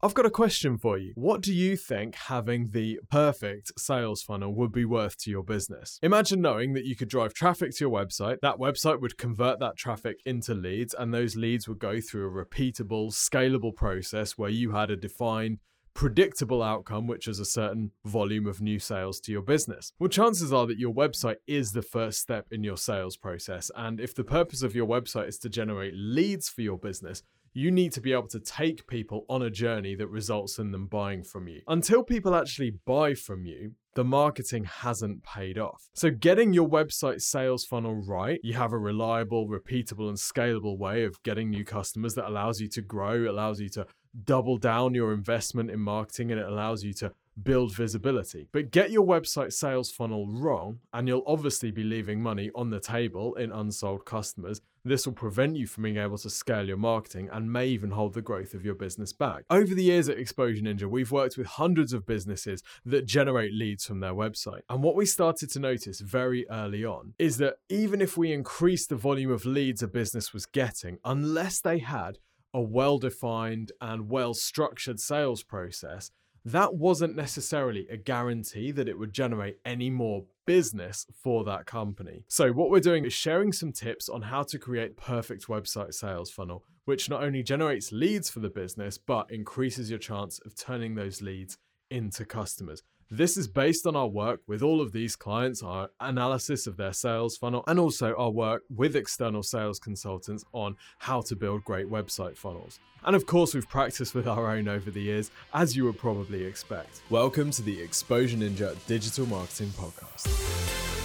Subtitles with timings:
[0.00, 1.12] I've got a question for you.
[1.16, 5.98] What do you think having the perfect sales funnel would be worth to your business?
[6.04, 9.76] Imagine knowing that you could drive traffic to your website, that website would convert that
[9.76, 14.70] traffic into leads, and those leads would go through a repeatable, scalable process where you
[14.70, 15.58] had a defined
[15.94, 19.92] predictable outcome, which is a certain volume of new sales to your business.
[19.98, 23.68] Well, chances are that your website is the first step in your sales process.
[23.74, 27.24] And if the purpose of your website is to generate leads for your business,
[27.58, 30.86] you need to be able to take people on a journey that results in them
[30.86, 31.60] buying from you.
[31.66, 35.88] Until people actually buy from you, the marketing hasn't paid off.
[35.92, 41.02] So, getting your website sales funnel right, you have a reliable, repeatable, and scalable way
[41.02, 43.86] of getting new customers that allows you to grow, allows you to
[44.24, 48.48] double down your investment in marketing, and it allows you to build visibility.
[48.52, 52.80] But get your website sales funnel wrong, and you'll obviously be leaving money on the
[52.80, 54.60] table in unsold customers.
[54.84, 58.14] This will prevent you from being able to scale your marketing and may even hold
[58.14, 59.44] the growth of your business back.
[59.50, 63.84] Over the years at Exposure Ninja, we've worked with hundreds of businesses that generate leads
[63.84, 64.62] from their website.
[64.70, 68.88] And what we started to notice very early on is that even if we increased
[68.88, 72.18] the volume of leads a business was getting, unless they had
[72.54, 76.10] a well defined and well structured sales process,
[76.52, 82.24] that wasn't necessarily a guarantee that it would generate any more business for that company.
[82.28, 86.30] So, what we're doing is sharing some tips on how to create perfect website sales
[86.30, 90.94] funnel, which not only generates leads for the business, but increases your chance of turning
[90.94, 91.58] those leads
[91.90, 92.82] into customers.
[93.10, 96.92] This is based on our work with all of these clients, our analysis of their
[96.92, 101.86] sales funnel, and also our work with external sales consultants on how to build great
[101.86, 102.80] website funnels.
[103.06, 106.44] And of course, we've practiced with our own over the years, as you would probably
[106.44, 107.00] expect.
[107.08, 110.97] Welcome to the Exposure Ninja Digital Marketing Podcast.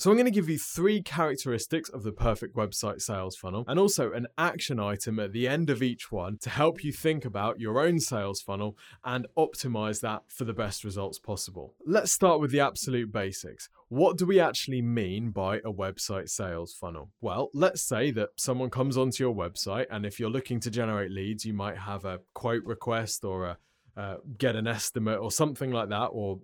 [0.00, 3.80] So I'm going to give you three characteristics of the perfect website sales funnel and
[3.80, 7.58] also an action item at the end of each one to help you think about
[7.58, 11.74] your own sales funnel and optimize that for the best results possible.
[11.84, 13.68] Let's start with the absolute basics.
[13.88, 17.10] What do we actually mean by a website sales funnel?
[17.20, 21.10] Well, let's say that someone comes onto your website and if you're looking to generate
[21.10, 23.58] leads, you might have a quote request or a
[23.96, 26.38] uh, get an estimate or something like that, or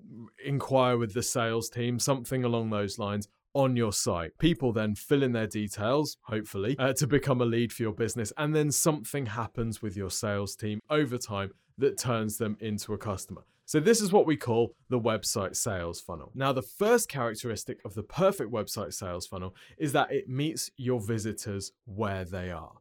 [0.45, 4.37] inquire with the sales team, something along those lines on your site.
[4.39, 8.33] People then fill in their details, hopefully, uh, to become a lead for your business.
[8.37, 12.99] And then something happens with your sales team over time that turns them into a
[12.99, 13.43] customer.
[13.67, 16.31] So, this is what we call the website sales funnel.
[16.35, 21.01] Now, the first characteristic of the perfect website sales funnel is that it meets your
[21.01, 22.75] visitors where they are.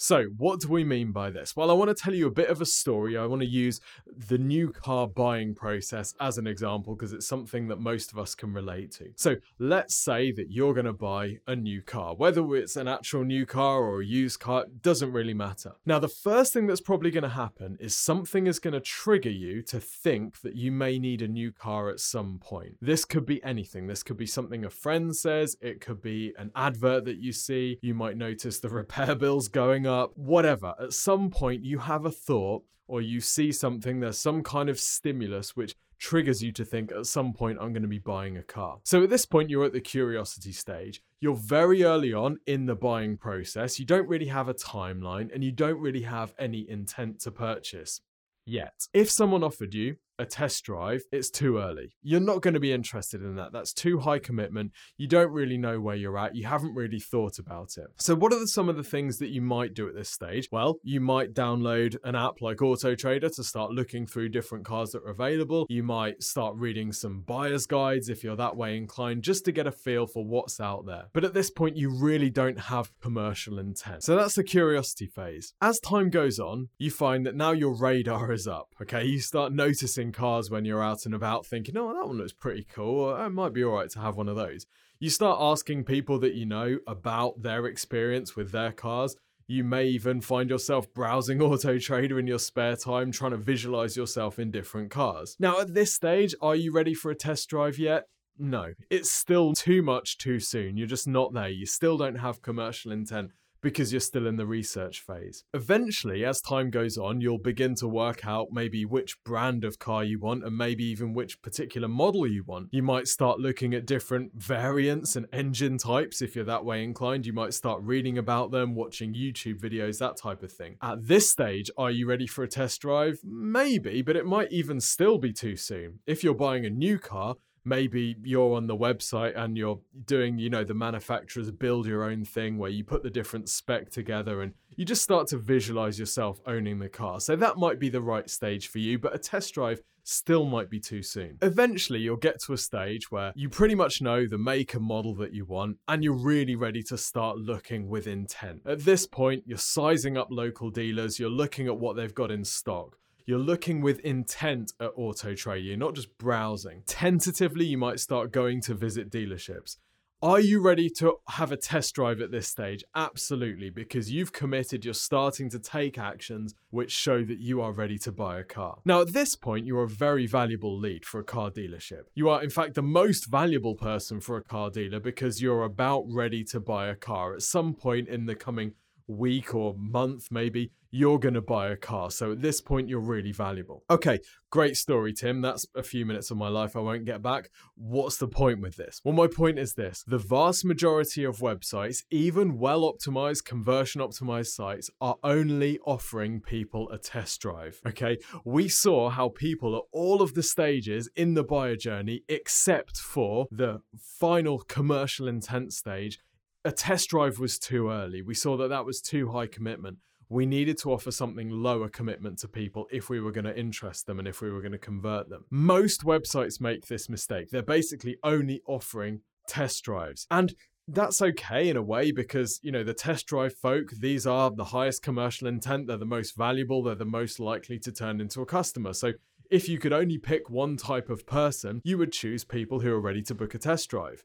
[0.00, 1.56] So, what do we mean by this?
[1.56, 3.18] Well, I want to tell you a bit of a story.
[3.18, 7.66] I want to use the new car buying process as an example because it's something
[7.66, 9.10] that most of us can relate to.
[9.16, 13.24] So, let's say that you're going to buy a new car, whether it's an actual
[13.24, 15.72] new car or a used car, doesn't really matter.
[15.84, 19.30] Now, the first thing that's probably going to happen is something is going to trigger
[19.30, 22.76] you to think that you may need a new car at some point.
[22.80, 23.88] This could be anything.
[23.88, 27.80] This could be something a friend says, it could be an advert that you see.
[27.82, 30.74] You might notice the repair bills going up, whatever.
[30.80, 34.78] At some point, you have a thought or you see something, there's some kind of
[34.78, 38.42] stimulus which triggers you to think at some point I'm going to be buying a
[38.42, 38.78] car.
[38.84, 41.02] So at this point, you're at the curiosity stage.
[41.20, 43.78] You're very early on in the buying process.
[43.78, 48.00] You don't really have a timeline and you don't really have any intent to purchase
[48.46, 48.86] yet.
[48.92, 51.92] If someone offered you a test drive, it's too early.
[52.02, 53.52] You're not going to be interested in that.
[53.52, 54.72] That's too high commitment.
[54.96, 56.34] You don't really know where you're at.
[56.34, 57.86] You haven't really thought about it.
[57.96, 60.48] So, what are the, some of the things that you might do at this stage?
[60.50, 64.90] Well, you might download an app like Auto Trader to start looking through different cars
[64.90, 65.66] that are available.
[65.68, 69.66] You might start reading some buyer's guides if you're that way inclined, just to get
[69.66, 71.04] a feel for what's out there.
[71.12, 74.02] But at this point, you really don't have commercial intent.
[74.02, 75.54] So, that's the curiosity phase.
[75.60, 78.74] As time goes on, you find that now your radar is up.
[78.82, 82.32] Okay, you start noticing cars when you're out and about thinking, oh, that one looks
[82.32, 83.14] pretty cool.
[83.14, 84.66] It might be all right to have one of those.
[85.00, 89.16] You start asking people that you know about their experience with their cars.
[89.46, 93.96] You may even find yourself browsing Auto Trader in your spare time, trying to visualize
[93.96, 95.36] yourself in different cars.
[95.38, 98.04] Now, at this stage, are you ready for a test drive yet?
[98.38, 100.76] No, it's still too much too soon.
[100.76, 101.48] You're just not there.
[101.48, 105.44] You still don't have commercial intent because you're still in the research phase.
[105.54, 110.04] Eventually, as time goes on, you'll begin to work out maybe which brand of car
[110.04, 112.68] you want and maybe even which particular model you want.
[112.70, 117.26] You might start looking at different variants and engine types if you're that way inclined.
[117.26, 120.76] You might start reading about them, watching YouTube videos, that type of thing.
[120.82, 123.20] At this stage, are you ready for a test drive?
[123.24, 126.00] Maybe, but it might even still be too soon.
[126.06, 127.36] If you're buying a new car,
[127.68, 132.24] maybe you're on the website and you're doing, you know, the manufacturer's build your own
[132.24, 136.40] thing where you put the different spec together and you just start to visualize yourself
[136.46, 137.20] owning the car.
[137.20, 140.70] So that might be the right stage for you, but a test drive still might
[140.70, 141.36] be too soon.
[141.42, 145.14] Eventually, you'll get to a stage where you pretty much know the make and model
[145.16, 148.62] that you want, and you're really ready to start looking with intent.
[148.64, 152.44] At this point, you're sizing up local dealers, you're looking at what they've got in
[152.44, 152.96] stock.
[153.28, 156.82] You're looking with intent at Auto Trader, you're not just browsing.
[156.86, 159.76] Tentatively, you might start going to visit dealerships.
[160.22, 162.84] Are you ready to have a test drive at this stage?
[162.94, 167.98] Absolutely, because you've committed, you're starting to take actions which show that you are ready
[167.98, 168.78] to buy a car.
[168.86, 172.04] Now, at this point, you're a very valuable lead for a car dealership.
[172.14, 176.06] You are, in fact, the most valuable person for a car dealer because you're about
[176.08, 178.72] ready to buy a car at some point in the coming
[179.06, 182.10] week or month, maybe, you're going to buy a car.
[182.10, 183.84] So at this point, you're really valuable.
[183.90, 184.20] Okay,
[184.50, 185.40] great story, Tim.
[185.40, 187.50] That's a few minutes of my life I won't get back.
[187.74, 189.00] What's the point with this?
[189.04, 194.48] Well, my point is this the vast majority of websites, even well optimized, conversion optimized
[194.48, 197.80] sites, are only offering people a test drive.
[197.86, 202.96] Okay, we saw how people at all of the stages in the buyer journey, except
[202.96, 206.18] for the final commercial intent stage,
[206.64, 208.22] a test drive was too early.
[208.22, 209.98] We saw that that was too high commitment.
[210.28, 214.06] We needed to offer something lower commitment to people if we were going to interest
[214.06, 215.44] them and if we were going to convert them.
[215.50, 217.50] Most websites make this mistake.
[217.50, 220.26] They're basically only offering test drives.
[220.30, 220.54] And
[220.86, 224.64] that's okay in a way because, you know, the test drive folk, these are the
[224.64, 225.86] highest commercial intent.
[225.86, 226.82] They're the most valuable.
[226.82, 228.92] They're the most likely to turn into a customer.
[228.92, 229.12] So
[229.50, 233.00] if you could only pick one type of person, you would choose people who are
[233.00, 234.24] ready to book a test drive.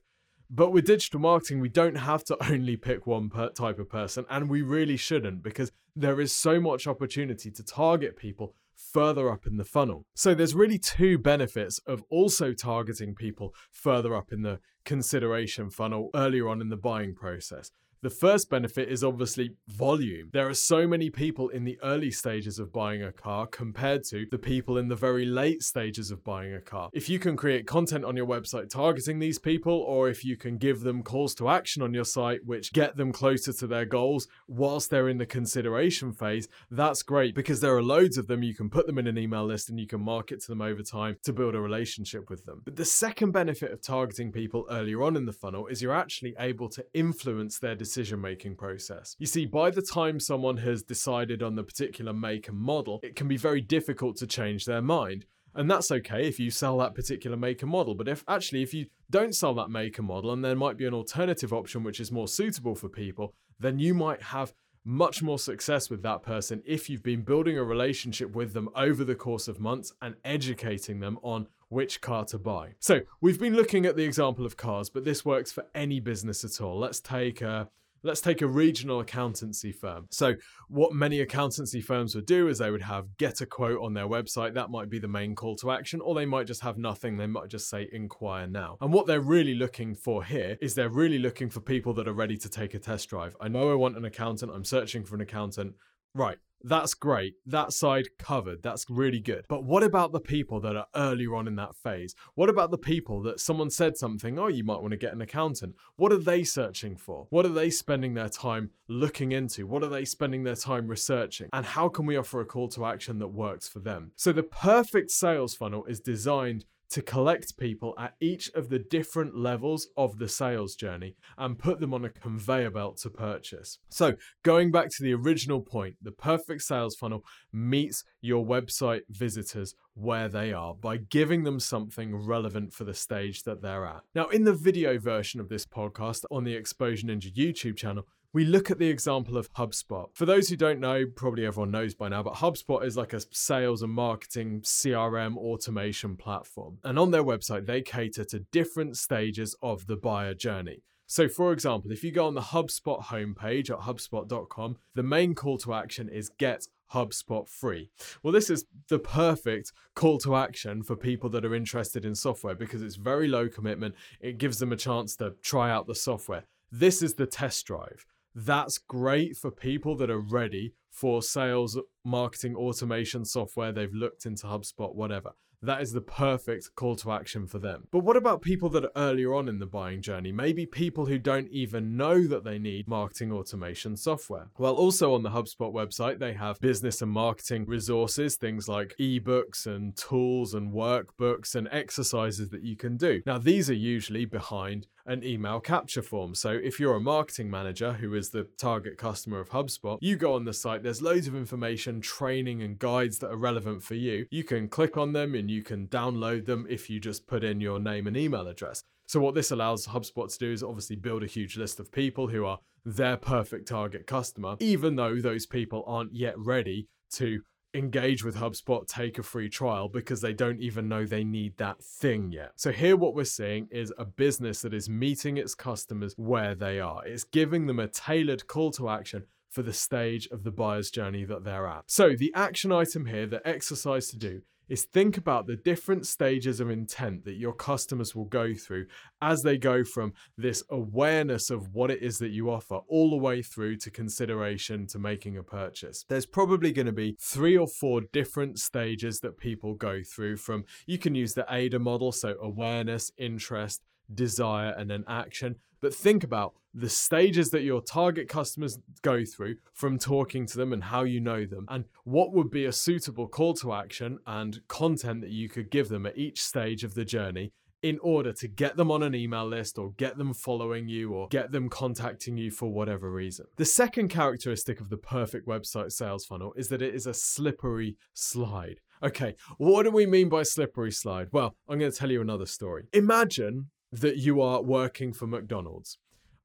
[0.56, 4.50] But with digital marketing, we don't have to only pick one type of person, and
[4.50, 9.58] we really shouldn't because there is so much opportunity to target people further up in
[9.58, 10.06] the funnel.
[10.14, 16.12] So there's really two benefits of also targeting people further up in the consideration funnel
[16.14, 17.72] earlier on in the buying process.
[18.04, 20.30] The first benefit is obviously volume.
[20.34, 24.26] There are so many people in the early stages of buying a car compared to
[24.30, 26.90] the people in the very late stages of buying a car.
[26.92, 30.58] If you can create content on your website targeting these people, or if you can
[30.58, 34.28] give them calls to action on your site which get them closer to their goals
[34.50, 38.44] whilst they're in the consideration phase, that's great because there are loads of them.
[38.44, 40.84] You can put them in an email list and you can market to them over
[40.84, 42.64] time to build a relationship with them.
[42.66, 46.36] But the second benefit of targeting people earlier on in the funnel is you're actually
[46.38, 49.16] able to influence their decision decision making process.
[49.20, 53.16] You see, by the time someone has decided on the particular make and model, it
[53.16, 55.26] can be very difficult to change their mind.
[55.54, 57.94] And that's okay if you sell that particular make and model.
[57.94, 60.88] But if actually, if you don't sell that make and model and there might be
[60.88, 64.54] an alternative option which is more suitable for people, then you might have
[64.84, 69.04] much more success with that person if you've been building a relationship with them over
[69.04, 72.74] the course of months and educating them on which car to buy.
[72.80, 76.44] So, we've been looking at the example of cars, but this works for any business
[76.44, 76.80] at all.
[76.80, 77.70] Let's take a
[78.06, 80.08] Let's take a regional accountancy firm.
[80.12, 80.36] So,
[80.68, 84.08] what many accountancy firms would do is they would have get a quote on their
[84.08, 84.54] website.
[84.54, 87.16] That might be the main call to action, or they might just have nothing.
[87.16, 88.78] They might just say inquire now.
[88.82, 92.14] And what they're really looking for here is they're really looking for people that are
[92.14, 93.38] ready to take a test drive.
[93.40, 95.76] I know I want an accountant, I'm searching for an accountant.
[96.14, 97.36] Right, that's great.
[97.46, 98.64] That side covered.
[98.64, 99.46] That's really good.
[99.50, 102.16] But what about the people that are earlier on in that phase?
[102.36, 105.22] What about the people that someone said something, oh, you might want to get an
[105.22, 105.76] accountant?
[105.98, 107.28] What are they searching for?
[107.30, 109.68] What are they spending their time looking into?
[109.68, 111.50] What are they spending their time researching?
[111.52, 114.12] And how can we offer a call to action that works for them?
[114.16, 119.36] So the perfect sales funnel is designed to collect people at each of the different
[119.36, 123.80] levels of the sales journey and put them on a conveyor belt to purchase.
[123.90, 129.74] So, going back to the original point, the perfect sales funnel meets your website visitors
[129.96, 134.02] where they are by giving them something relevant for the stage that they're at.
[134.14, 138.46] Now, in the video version of this podcast on the Exposure Ninja YouTube channel, we
[138.46, 140.08] look at the example of HubSpot.
[140.14, 143.22] For those who don't know, probably everyone knows by now, but HubSpot is like a
[143.32, 146.80] sales and marketing CRM automation platform.
[146.84, 150.82] And on their website, they cater to different stages of the buyer journey.
[151.06, 155.60] So, for example, if you go on the HubSpot homepage at HubSpot.com, the main call
[155.60, 157.92] to action is get HubSpot free.
[158.24, 162.56] Well, this is the perfect call to action for people that are interested in software
[162.56, 163.94] because it's very low commitment.
[164.20, 166.46] It gives them a chance to try out the software.
[166.72, 168.08] This is the test drive.
[168.36, 173.72] That's great for people that are ready for sales, marketing, automation software.
[173.72, 177.88] They've looked into HubSpot, whatever that is the perfect call to action for them.
[177.90, 180.32] But what about people that are earlier on in the buying journey?
[180.32, 184.50] Maybe people who don't even know that they need marketing automation software.
[184.58, 189.66] Well, also on the HubSpot website, they have business and marketing resources, things like ebooks
[189.66, 193.22] and tools and workbooks and exercises that you can do.
[193.26, 196.36] Now, these are usually behind an email capture form.
[196.36, 200.34] So if you're a marketing manager who is the target customer of HubSpot, you go
[200.34, 204.26] on the site, there's loads of information, training, and guides that are relevant for you.
[204.32, 207.60] You can click on them and you can download them if you just put in
[207.60, 208.84] your name and email address.
[209.06, 212.28] So what this allows HubSpot to do is obviously build a huge list of people
[212.28, 217.42] who are their perfect target customer, even though those people aren't yet ready to
[217.74, 221.84] engage with HubSpot, take a free trial because they don't even know they need that
[221.84, 222.52] thing yet.
[222.56, 226.80] So, here what we're seeing is a business that is meeting its customers where they
[226.80, 227.06] are.
[227.06, 231.26] It's giving them a tailored call to action for the stage of the buyer's journey
[231.26, 231.84] that they're at.
[231.88, 236.60] So, the action item here, the exercise to do, is think about the different stages
[236.60, 238.86] of intent that your customers will go through
[239.22, 243.18] as they go from this awareness of what it is that you offer all the
[243.18, 246.06] way through to consideration to making a purchase.
[246.08, 250.66] There's probably going to be three or four different stages that people go through from
[250.86, 253.82] you can use the AIDA model, so awareness, interest,
[254.14, 255.56] desire, and then action.
[255.82, 260.74] But think about the stages that your target customers go through from talking to them
[260.74, 264.62] and how you know them, and what would be a suitable call to action and
[264.68, 267.52] content that you could give them at each stage of the journey
[267.84, 271.28] in order to get them on an email list or get them following you or
[271.28, 273.46] get them contacting you for whatever reason.
[273.58, 277.98] The second characteristic of the perfect website sales funnel is that it is a slippery
[278.14, 278.80] slide.
[279.04, 281.28] Okay, what do we mean by slippery slide?
[281.34, 282.86] Well, I'm going to tell you another story.
[282.94, 283.70] Imagine
[284.02, 285.98] that you are working for McDonald's.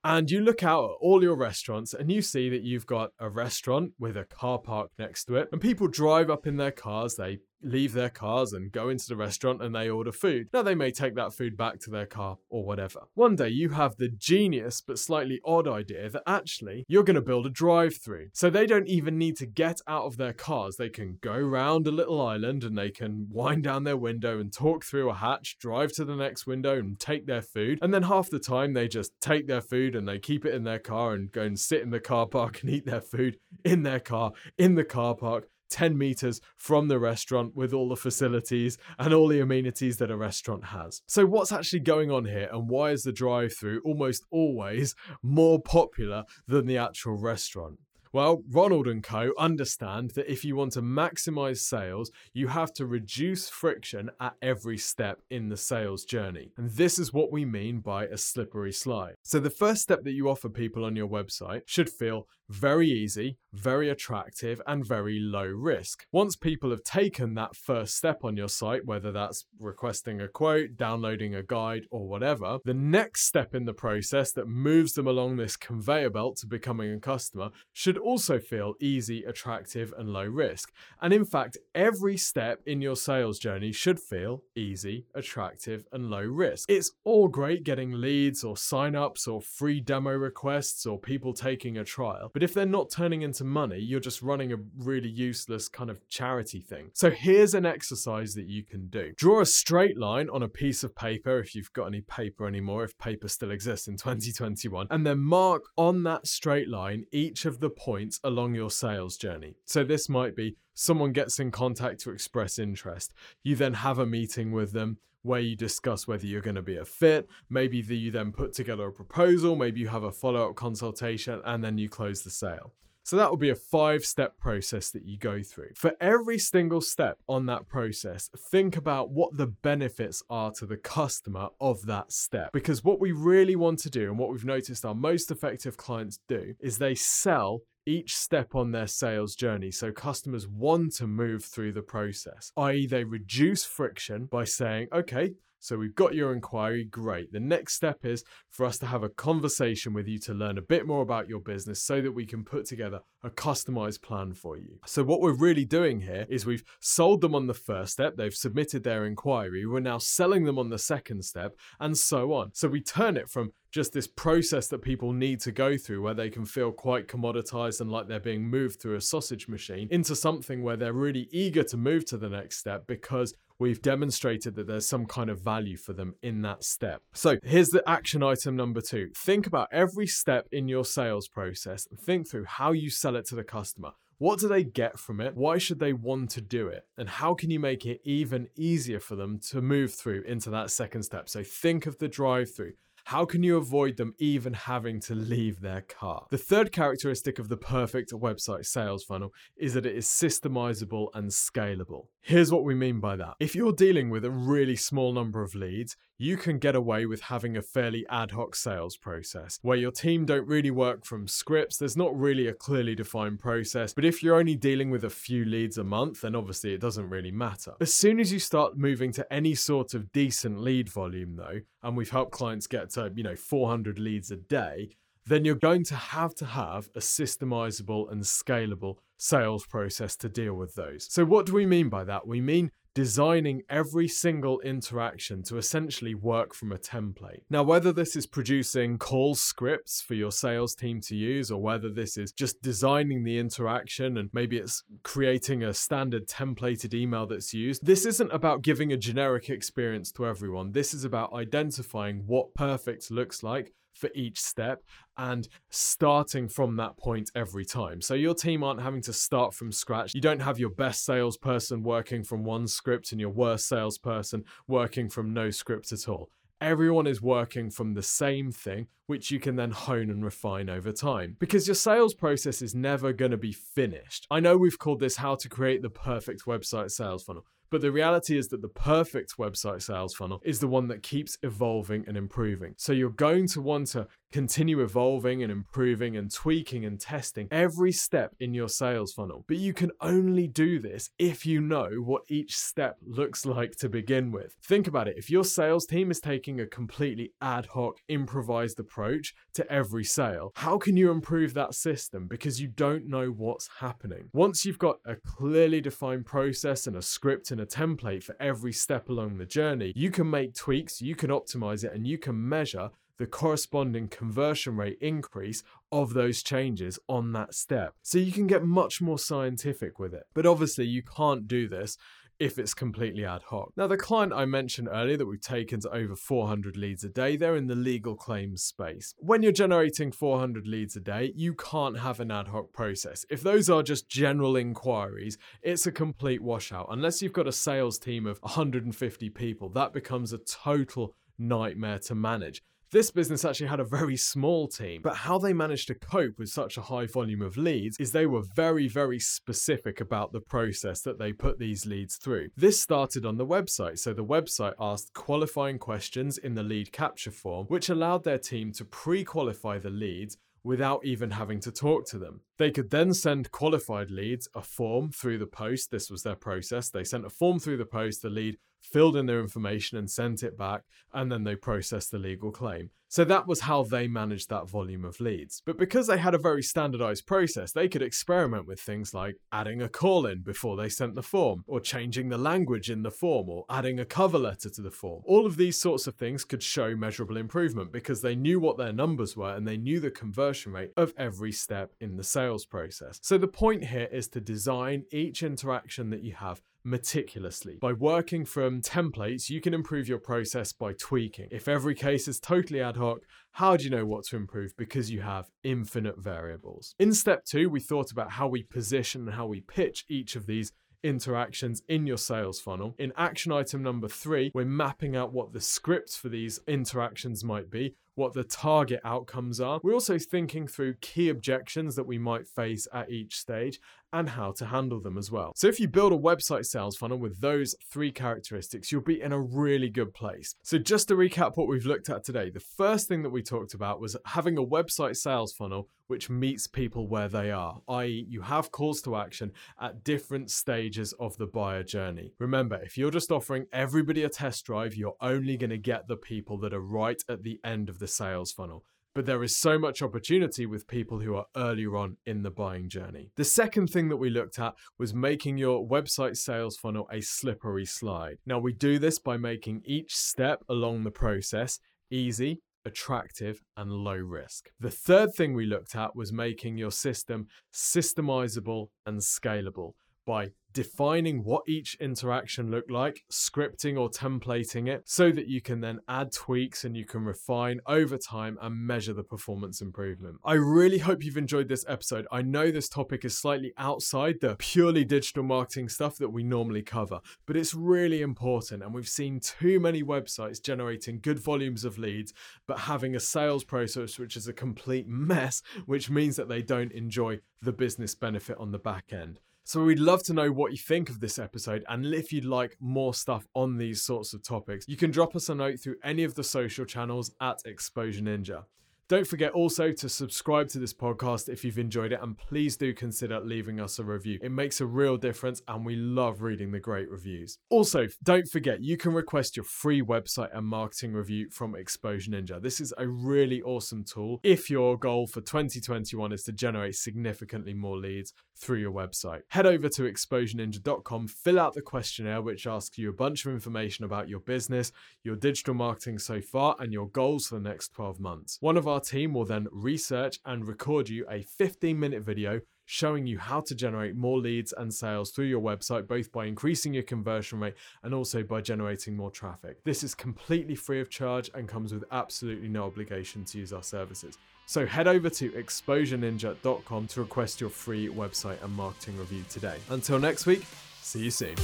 [0.04, 3.28] And you look out at all your restaurants and you see that you've got a
[3.28, 5.48] restaurant with a car park next to it.
[5.50, 9.16] And people drive up in their cars, they leave their cars and go into the
[9.16, 10.48] restaurant and they order food.
[10.52, 13.00] Now, they may take that food back to their car or whatever.
[13.14, 17.22] One day, you have the genius but slightly odd idea that actually you're going to
[17.22, 18.28] build a drive through.
[18.32, 20.76] So they don't even need to get out of their cars.
[20.76, 24.52] They can go round a little island and they can wind down their window and
[24.52, 27.78] talk through a hatch, drive to the next window and take their food.
[27.82, 30.64] And then half the time, they just take their food and they keep it in
[30.64, 33.82] their car and go and sit in the car park and eat their food in
[33.82, 38.78] their car, in the car park 10 meters from the restaurant with all the facilities
[38.98, 41.02] and all the amenities that a restaurant has.
[41.06, 45.60] So, what's actually going on here, and why is the drive through almost always more
[45.60, 47.78] popular than the actual restaurant?
[48.12, 52.86] Well, Ronald and Co understand that if you want to maximize sales, you have to
[52.86, 56.52] reduce friction at every step in the sales journey.
[56.56, 59.14] And this is what we mean by a slippery slide.
[59.22, 63.36] So the first step that you offer people on your website should feel very easy,
[63.52, 66.06] very attractive, and very low risk.
[66.12, 70.76] Once people have taken that first step on your site, whether that's requesting a quote,
[70.76, 75.36] downloading a guide, or whatever, the next step in the process that moves them along
[75.36, 80.72] this conveyor belt to becoming a customer should also feel easy, attractive, and low risk.
[81.00, 86.24] And in fact, every step in your sales journey should feel easy, attractive, and low
[86.24, 86.70] risk.
[86.70, 91.84] It's all great getting leads or sign-ups or free demo requests or people taking a
[91.84, 95.90] trial but if they're not turning into money, you're just running a really useless kind
[95.90, 96.90] of charity thing.
[96.94, 99.12] So here's an exercise that you can do.
[99.16, 102.84] Draw a straight line on a piece of paper if you've got any paper anymore,
[102.84, 107.60] if paper still exists in 2021, and then mark on that straight line each of
[107.60, 107.87] the points
[108.22, 109.56] along your sales journey.
[109.64, 113.12] So this might be someone gets in contact to express interest.
[113.42, 116.76] You then have a meeting with them where you discuss whether you're going to be
[116.76, 117.28] a fit.
[117.50, 121.40] Maybe the, you then put together a proposal, maybe you have a follow up consultation,
[121.44, 122.74] and then you close the sale.
[123.08, 125.70] So that will be a five step process that you go through.
[125.76, 130.76] For every single step on that process, think about what the benefits are to the
[130.76, 132.52] customer of that step.
[132.52, 136.18] Because what we really want to do, and what we've noticed our most effective clients
[136.28, 141.42] do, is they sell each step on their sales journey so customers want to move
[141.44, 146.84] through the process, i.e., they reduce friction by saying, okay, so we've got your inquiry,
[146.84, 147.32] great.
[147.32, 150.62] The next step is for us to have a conversation with you to learn a
[150.62, 154.56] bit more about your business so that we can put together a customized plan for
[154.56, 154.78] you.
[154.86, 158.34] So, what we're really doing here is we've sold them on the first step, they've
[158.34, 162.50] submitted their inquiry, we're now selling them on the second step, and so on.
[162.54, 166.14] So, we turn it from just this process that people need to go through where
[166.14, 170.16] they can feel quite commoditized and like they're being moved through a sausage machine into
[170.16, 174.66] something where they're really eager to move to the next step because we've demonstrated that
[174.66, 177.02] there's some kind of value for them in that step.
[177.12, 179.10] So here's the action item number two.
[179.16, 183.24] Think about every step in your sales process and think through how you sell it
[183.26, 183.92] to the customer.
[184.18, 185.36] What do they get from it?
[185.36, 186.86] Why should they want to do it?
[186.96, 190.70] And how can you make it even easier for them to move through into that
[190.70, 191.28] second step?
[191.28, 192.72] So think of the drive through.
[193.04, 196.26] How can you avoid them even having to leave their car?
[196.30, 201.30] The third characteristic of the perfect website sales funnel is that it is systemizable and
[201.30, 202.08] scalable.
[202.20, 203.36] Here's what we mean by that.
[203.40, 207.22] If you're dealing with a really small number of leads, you can get away with
[207.22, 211.76] having a fairly ad hoc sales process where your team don't really work from scripts.
[211.76, 213.94] There's not really a clearly defined process.
[213.94, 217.08] But if you're only dealing with a few leads a month, then obviously it doesn't
[217.08, 217.74] really matter.
[217.80, 221.96] As soon as you start moving to any sort of decent lead volume, though, and
[221.96, 224.90] we've helped clients get to, you know, 400 leads a day,
[225.24, 230.54] then you're going to have to have a systemizable and scalable sales process to deal
[230.54, 231.06] with those.
[231.10, 232.26] So, what do we mean by that?
[232.26, 237.42] We mean designing every single interaction to essentially work from a template.
[237.50, 241.90] Now, whether this is producing call scripts for your sales team to use, or whether
[241.90, 247.54] this is just designing the interaction and maybe it's creating a standard templated email that's
[247.54, 250.72] used, this isn't about giving a generic experience to everyone.
[250.72, 254.82] This is about identifying what perfect looks like for each step
[255.16, 258.00] and starting from that point every time.
[258.00, 260.14] So your team aren't having to start from scratch.
[260.14, 265.08] You don't have your best salesperson working from one script and your worst salesperson working
[265.08, 266.30] from no script at all.
[266.60, 270.90] Everyone is working from the same thing, which you can then hone and refine over
[270.90, 271.36] time.
[271.38, 274.26] Because your sales process is never going to be finished.
[274.28, 277.92] I know we've called this how to create the perfect website sales funnel, but the
[277.92, 282.16] reality is that the perfect website sales funnel is the one that keeps evolving and
[282.16, 282.74] improving.
[282.76, 287.92] So you're going to want to continue evolving and improving and tweaking and testing every
[287.92, 289.44] step in your sales funnel.
[289.48, 293.88] But you can only do this if you know what each step looks like to
[293.88, 294.56] begin with.
[294.62, 295.16] Think about it.
[295.16, 300.52] If your sales team is taking a completely ad hoc, improvised approach to every sale,
[300.56, 302.26] how can you improve that system?
[302.28, 304.28] Because you don't know what's happening.
[304.32, 308.72] Once you've got a clearly defined process and a script and a template for every
[308.72, 312.48] step along the journey, you can make tweaks, you can optimize it, and you can
[312.48, 317.94] measure the corresponding conversion rate increase of those changes on that step.
[318.02, 320.24] So you can get much more scientific with it.
[320.34, 321.96] But obviously, you can't do this
[322.38, 323.72] if it's completely ad hoc.
[323.76, 327.36] Now, the client I mentioned earlier that we've taken to over 400 leads a day,
[327.36, 329.14] they're in the legal claims space.
[329.18, 333.26] When you're generating 400 leads a day, you can't have an ad hoc process.
[333.28, 336.86] If those are just general inquiries, it's a complete washout.
[336.90, 342.14] Unless you've got a sales team of 150 people, that becomes a total nightmare to
[342.14, 342.62] manage.
[342.90, 346.48] This business actually had a very small team, but how they managed to cope with
[346.48, 351.02] such a high volume of leads is they were very, very specific about the process
[351.02, 352.48] that they put these leads through.
[352.56, 357.30] This started on the website, so the website asked qualifying questions in the lead capture
[357.30, 362.06] form, which allowed their team to pre qualify the leads without even having to talk
[362.06, 362.40] to them.
[362.56, 365.90] They could then send qualified leads a form through the post.
[365.90, 366.88] This was their process.
[366.88, 370.42] They sent a form through the post, the lead filled in their information and sent
[370.42, 372.90] it back, and then they processed the legal claim.
[373.10, 375.62] So that was how they managed that volume of leads.
[375.64, 379.80] But because they had a very standardized process, they could experiment with things like adding
[379.80, 383.48] a call in before they sent the form, or changing the language in the form,
[383.48, 385.22] or adding a cover letter to the form.
[385.24, 388.92] All of these sorts of things could show measurable improvement because they knew what their
[388.92, 393.18] numbers were and they knew the conversion rate of every step in the sales process.
[393.22, 397.78] So the point here is to design each interaction that you have meticulously.
[397.80, 401.48] By working from templates, you can improve your process by tweaking.
[401.50, 403.20] If every case is totally ad hoc,
[403.52, 404.76] how do you know what to improve?
[404.76, 406.94] Because you have infinite variables.
[406.98, 410.46] In step two, we thought about how we position and how we pitch each of
[410.46, 412.94] these interactions in your sales funnel.
[412.98, 417.70] In action item number three, we're mapping out what the scripts for these interactions might
[417.70, 419.80] be, what the target outcomes are.
[419.82, 423.80] We're also thinking through key objections that we might face at each stage
[424.12, 425.52] and how to handle them as well.
[425.54, 429.32] So if you build a website sales funnel with those three characteristics, you'll be in
[429.32, 430.54] a really good place.
[430.62, 433.74] So just to recap what we've looked at today, the first thing that we talked
[433.74, 438.40] about was having a website sales funnel which meets people where they are, i.e., you
[438.40, 442.32] have calls to action at different stages of the buyer journey.
[442.38, 446.16] Remember, if you're just offering everybody a test drive, you're only going to get the
[446.16, 448.84] people that are right at the end of sales funnel.
[449.14, 452.88] but there is so much opportunity with people who are earlier on in the buying
[452.88, 453.32] journey.
[453.34, 457.84] The second thing that we looked at was making your website sales funnel a slippery
[457.84, 458.38] slide.
[458.46, 461.80] Now, we do this by making each step along the process
[462.12, 464.70] easy, attractive, and low risk.
[464.78, 469.94] The third thing we looked at was making your system systemizable and scalable
[470.26, 475.80] by defining what each interaction looked like, scripting or templating it so that you can
[475.80, 480.36] then add tweaks and you can refine over time and measure the performance improvement.
[480.44, 482.26] I really hope you've enjoyed this episode.
[482.30, 486.82] I know this topic is slightly outside the purely digital marketing stuff that we normally
[486.82, 491.98] cover, but it's really important and we've seen too many websites generating good volumes of
[491.98, 492.32] leads
[492.66, 496.92] but having a sales process which is a complete mess, which means that they don't
[496.92, 499.40] enjoy the business benefit on the back end.
[499.68, 502.76] So we'd love to know what you think of this episode and if you'd like
[502.80, 504.84] more stuff on these sorts of topics.
[504.88, 508.64] You can drop us a note through any of the social channels at Exposure Ninja.
[509.08, 512.92] Don't forget also to subscribe to this podcast if you've enjoyed it, and please do
[512.92, 514.38] consider leaving us a review.
[514.42, 517.56] It makes a real difference, and we love reading the great reviews.
[517.70, 522.60] Also, don't forget you can request your free website and marketing review from Exposure Ninja.
[522.60, 527.72] This is a really awesome tool if your goal for 2021 is to generate significantly
[527.72, 529.42] more leads through your website.
[529.48, 534.04] Head over to exposureninja.com, fill out the questionnaire, which asks you a bunch of information
[534.04, 534.92] about your business,
[535.22, 538.58] your digital marketing so far, and your goals for the next 12 months.
[538.60, 543.26] One of our team will then research and record you a 15 minute video showing
[543.26, 547.02] you how to generate more leads and sales through your website, both by increasing your
[547.02, 549.84] conversion rate and also by generating more traffic.
[549.84, 553.82] This is completely free of charge and comes with absolutely no obligation to use our
[553.82, 554.38] services.
[554.68, 559.78] So head over to exposureninja.com to request your free website and marketing review today.
[559.88, 560.62] Until next week,
[561.00, 561.56] see you soon.